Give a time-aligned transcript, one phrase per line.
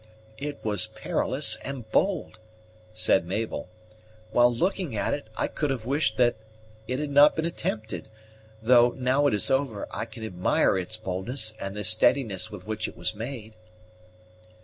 [0.39, 2.39] "It was perilous and bold,"
[2.91, 3.69] said Mabel;
[4.31, 6.37] "while looking at it, I could have wished that
[6.87, 8.09] it had not been attempted,
[8.63, 12.87] though, now it is over, I can admire its boldness and the steadiness with which
[12.87, 13.53] it was made."